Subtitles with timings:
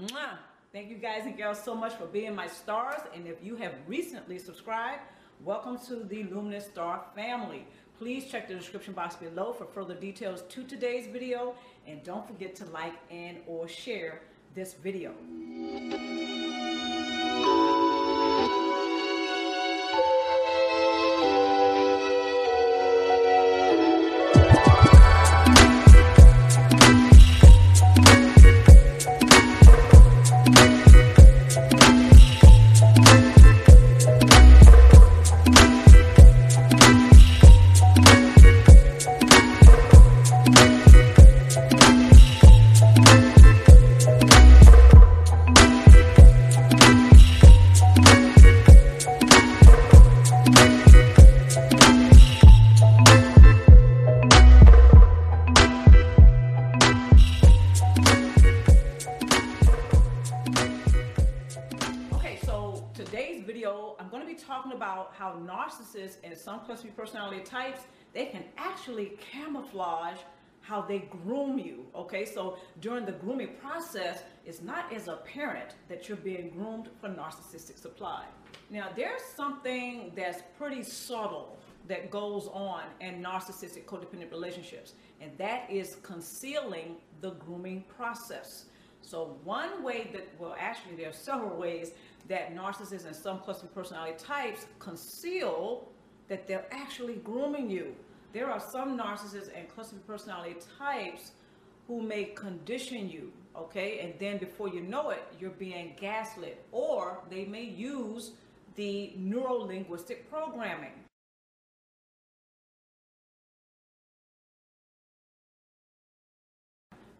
[0.00, 0.38] Mwah.
[0.72, 3.00] Thank you guys and girls so much for being my stars.
[3.14, 5.02] And if you have recently subscribed,
[5.44, 7.66] welcome to the Luminous Star family.
[7.98, 11.54] Please check the description box below for further details to today's video.
[11.86, 14.22] And don't forget to like and or share
[14.54, 15.12] this video.
[65.20, 67.82] How narcissists and some cluster personality types,
[68.14, 70.16] they can actually camouflage
[70.62, 71.84] how they groom you.
[71.94, 77.10] Okay, so during the grooming process, it's not as apparent that you're being groomed for
[77.10, 78.24] narcissistic supply.
[78.70, 85.70] Now, there's something that's pretty subtle that goes on in narcissistic codependent relationships, and that
[85.70, 88.66] is concealing the grooming process.
[89.10, 91.90] So, one way that, well, actually, there are several ways
[92.28, 95.88] that narcissists and some cluster personality types conceal
[96.28, 97.96] that they're actually grooming you.
[98.32, 101.32] There are some narcissists and cluster personality types
[101.88, 103.98] who may condition you, okay?
[103.98, 106.64] And then before you know it, you're being gaslit.
[106.70, 108.30] Or they may use
[108.76, 110.92] the neuro linguistic programming.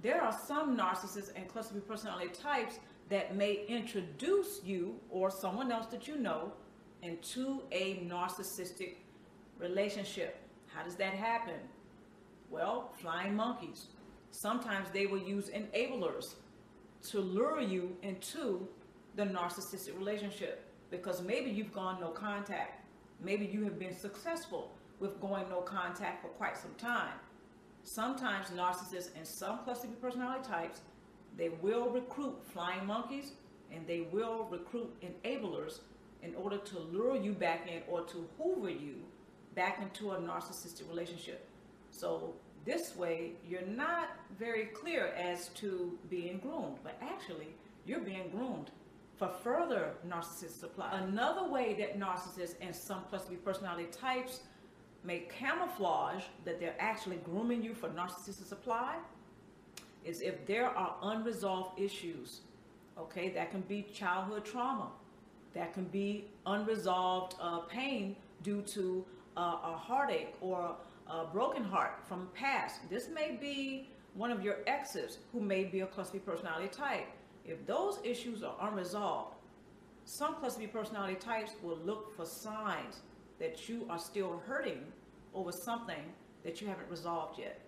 [0.00, 5.72] There are some narcissists and cluster B personality types that may introduce you or someone
[5.72, 6.52] else that you know
[7.02, 8.96] into a narcissistic
[9.58, 10.36] relationship.
[10.66, 11.60] How does that happen?
[12.50, 13.86] Well, flying monkeys.
[14.30, 16.36] Sometimes they will use enablers
[17.10, 18.68] to lure you into
[19.16, 22.84] the narcissistic relationship because maybe you've gone no contact.
[23.20, 24.70] Maybe you have been successful
[25.00, 27.14] with going no contact for quite some time.
[27.84, 30.80] Sometimes narcissists and some cluster B personality types
[31.36, 33.32] they will recruit flying monkeys
[33.72, 35.80] and they will recruit enablers
[36.22, 38.96] in order to lure you back in or to hoover you
[39.54, 41.48] back into a narcissistic relationship.
[41.90, 42.34] So
[42.64, 44.08] this way, you're not
[44.38, 47.54] very clear as to being groomed, but actually,
[47.86, 48.70] you're being groomed
[49.16, 50.90] for further narcissist supply.
[50.92, 54.40] Another way that narcissists and some cluster B personality types
[55.04, 58.96] may camouflage that they're actually grooming you for narcissistic supply
[60.04, 62.40] is if there are unresolved issues,
[62.98, 64.88] okay, that can be childhood trauma,
[65.54, 69.04] that can be unresolved uh, pain due to
[69.36, 70.74] uh, a heartache or
[71.08, 72.80] a broken heart from past.
[72.90, 77.06] This may be one of your exes who may be a cluster B personality type.
[77.44, 79.34] If those issues are unresolved,
[80.04, 83.00] some cluster B personality types will look for signs
[83.38, 84.82] that you are still hurting
[85.34, 86.02] over something
[86.44, 87.60] that you haven't resolved yet.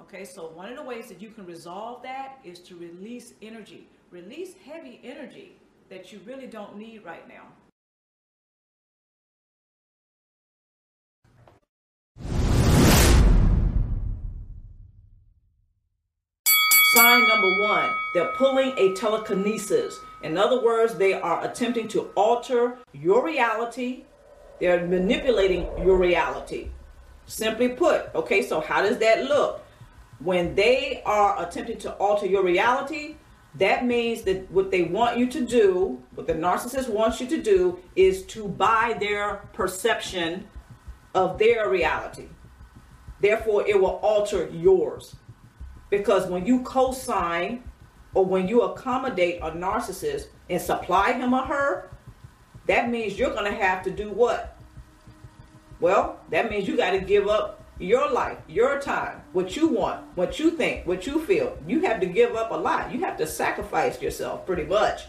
[0.00, 3.88] Okay, so one of the ways that you can resolve that is to release energy.
[4.10, 5.56] Release heavy energy
[5.88, 7.44] that you really don't need right now.
[16.94, 19.98] Sign number one, they're pulling a telekinesis.
[20.22, 24.04] In other words, they are attempting to alter your reality.
[24.60, 26.70] They're manipulating your reality.
[27.26, 29.66] Simply put, okay, so how does that look?
[30.18, 33.16] when they are attempting to alter your reality,
[33.56, 37.42] that means that what they want you to do, what the narcissist wants you to
[37.42, 40.46] do, is to buy their perception
[41.14, 42.28] of their reality.
[43.20, 45.16] Therefore, it will alter yours.
[45.88, 47.62] Because when you co sign
[48.12, 51.90] or when you accommodate a narcissist and supply him or her,
[52.66, 54.55] that means you're going to have to do what?
[55.80, 60.02] Well, that means you got to give up your life, your time, what you want,
[60.16, 61.58] what you think, what you feel.
[61.66, 62.92] You have to give up a lot.
[62.92, 65.02] You have to sacrifice yourself pretty much.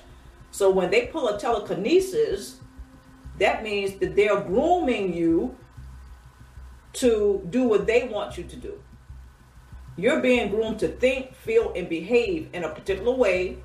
[0.51, 2.57] So when they pull a telekinesis,
[3.39, 5.55] that means that they're grooming you
[6.93, 8.81] to do what they want you to do.
[9.95, 13.57] You're being groomed to think, feel, and behave in a particular way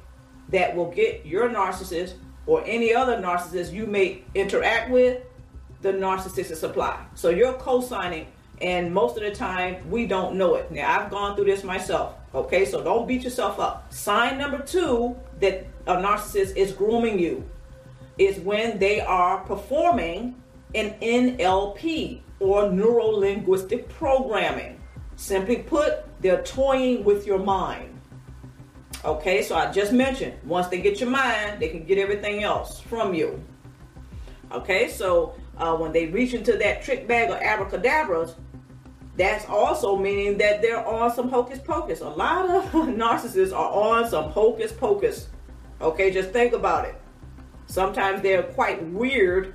[0.51, 2.15] that will get your narcissist
[2.47, 5.23] or any other narcissist you may interact with
[5.83, 7.05] the narcissistic supply.
[7.15, 8.29] So you're co signing
[8.61, 10.71] and most of the time we don't know it.
[10.71, 12.15] Now I've gone through this myself.
[12.35, 13.93] Okay, so don't beat yourself up.
[13.93, 17.45] Sign number two that a narcissist is grooming you
[18.17, 20.41] is when they are performing
[20.75, 24.81] an NLP or neuro linguistic programming.
[25.17, 27.89] Simply put, they're toying with your mind.
[29.05, 32.81] Okay, so I just mentioned once they get your mind, they can get everything else
[32.81, 33.43] from you.
[34.53, 38.35] Okay, so uh, when they reach into that trick bag of abracadabras,
[39.17, 42.01] that's also meaning that they're on some hocus pocus.
[42.01, 45.29] A lot of narcissists are on some hocus pocus.
[45.81, 46.95] Okay, just think about it.
[47.67, 49.55] Sometimes they're quite weird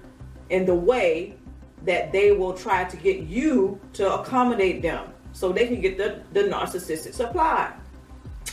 [0.49, 1.37] in the way
[1.83, 6.21] that they will try to get you to accommodate them so they can get the,
[6.33, 7.73] the narcissistic supply.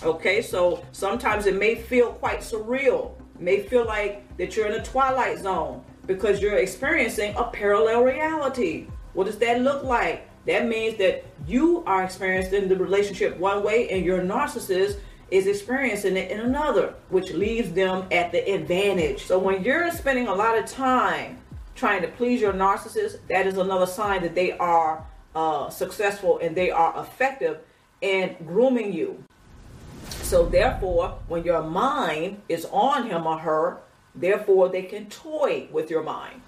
[0.03, 4.85] Okay, so sometimes it may feel quite surreal, may feel like that you're in a
[4.85, 8.87] twilight zone because you're experiencing a parallel reality.
[9.15, 10.29] What does that look like?
[10.47, 14.99] That means that you are experiencing the relationship one way and your narcissist
[15.31, 19.25] is experiencing it in another, which leaves them at the advantage.
[19.25, 21.39] So when you're spending a lot of time
[21.75, 25.05] trying to please your narcissist, that is another sign that they are
[25.35, 27.59] uh, successful and they are effective
[28.01, 29.25] in grooming you.
[30.09, 33.79] So therefore, when your mind is on him or her,
[34.15, 36.41] therefore they can toy with your mind.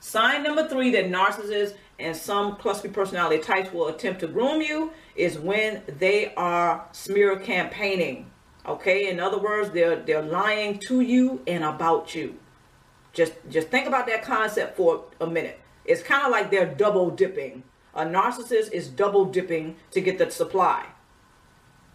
[0.00, 4.92] Sign number three that narcissists and some cluster personality types will attempt to groom you
[5.16, 8.30] is when they are smear campaigning.
[8.66, 12.34] Okay, in other words, they're they're lying to you and about you.
[13.12, 15.60] Just just think about that concept for a minute.
[15.84, 17.62] It's kind of like they're double dipping.
[17.94, 20.86] A narcissist is double dipping to get the supply.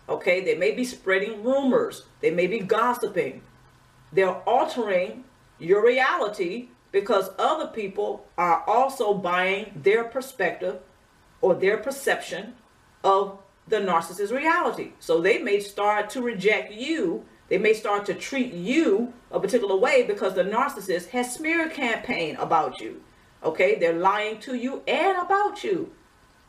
[0.07, 3.42] Okay, they may be spreading rumors, they may be gossiping.
[4.11, 5.23] They're altering
[5.59, 10.79] your reality because other people are also buying their perspective
[11.41, 12.56] or their perception
[13.03, 14.94] of the narcissist's reality.
[15.00, 17.25] So they may start to reject you.
[17.50, 22.35] They may start to treat you a particular way because the narcissist has smear campaign
[22.38, 23.01] about you.
[23.44, 25.91] Okay, they're lying to you and about you.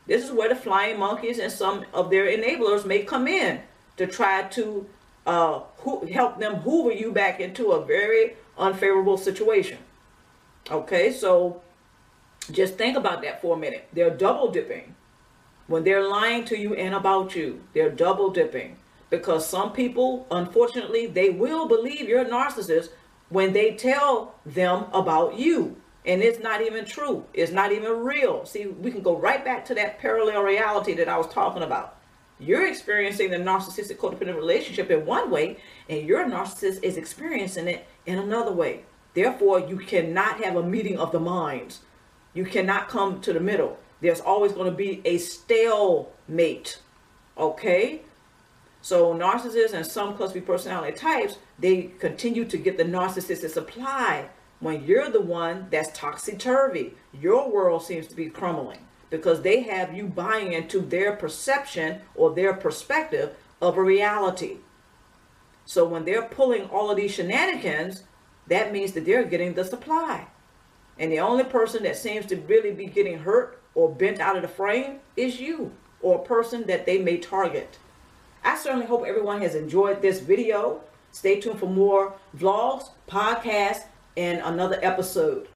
[0.06, 3.60] This is where the flying monkeys and some of their enablers may come in
[3.96, 4.88] to try to
[5.26, 9.78] uh, who help them hoover you back into a very unfavorable situation.
[10.70, 11.62] Okay, so
[12.52, 13.88] just think about that for a minute.
[13.93, 14.94] They're double dipping.
[15.67, 18.76] When they're lying to you and about you, they're double dipping.
[19.08, 22.90] Because some people, unfortunately, they will believe you're a narcissist
[23.28, 25.76] when they tell them about you.
[26.06, 27.25] And it's not even true.
[27.34, 28.46] It's not even real.
[28.46, 32.00] See, we can go right back to that parallel reality that I was talking about.
[32.40, 35.58] You're experiencing the narcissistic codependent relationship in one way,
[35.90, 38.84] and your narcissist is experiencing it in another way.
[39.12, 41.81] Therefore, you cannot have a meeting of the minds.
[42.32, 43.78] You cannot come to the middle.
[44.00, 46.81] There's always going to be a stalemate.
[47.37, 48.02] Okay?
[48.81, 54.31] So narcissists and some cluster B personality types, they continue to get the narcissistic supply
[54.60, 56.94] when you're the one that's topsy-turvy.
[57.12, 58.78] Your world seems to be crumbling
[59.10, 64.56] because they have you buying into their perception or their perspective of a reality.
[65.64, 68.04] So when they're pulling all of these shenanigans,
[68.46, 70.26] that means that they're getting the supply.
[70.98, 74.42] And the only person that seems to really be getting hurt or bent out of
[74.42, 75.72] the frame is you
[76.02, 77.78] or a person that they may target.
[78.42, 80.82] I certainly hope everyone has enjoyed this video.
[81.12, 83.84] Stay tuned for more vlogs, podcasts,
[84.16, 85.49] and another episode.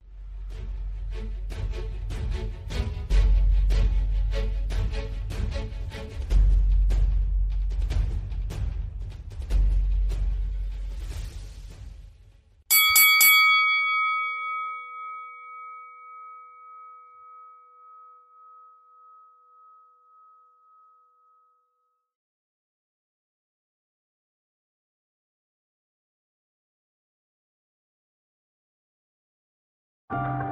[30.14, 30.43] You